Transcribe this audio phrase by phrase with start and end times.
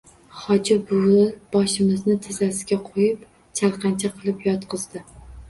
[0.43, 1.17] Hoji buvi
[1.55, 3.29] boshimni tizzasiga qo‘yib
[3.61, 5.07] chalqancha qilib yotqizdi.